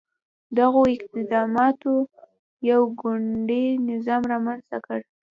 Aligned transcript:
دغو 0.57 0.81
اقداماتو 0.93 1.93
یو 2.69 2.81
ګوندي 3.01 3.65
نظام 3.89 4.21
رامنځته 4.31 4.77
کړ. 4.85 4.99